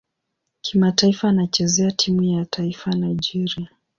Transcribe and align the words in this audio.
Kimataifa 0.61 1.29
anachezea 1.29 1.91
timu 1.91 2.23
ya 2.23 2.45
taifa 2.45 2.91
Nigeria. 2.91 3.69